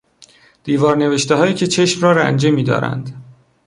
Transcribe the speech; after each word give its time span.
دیوار 0.63 0.97
نوشتههایی 0.97 1.53
که 1.53 1.67
چشم 1.67 2.01
را 2.01 2.11
رنجه 2.11 2.51
میدارند 2.51 3.23